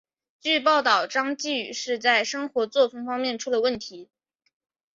[0.39, 4.09] 据报道张继禹是在生活作风方面出了问题。